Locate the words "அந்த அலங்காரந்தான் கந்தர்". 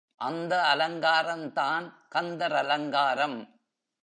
0.15-2.55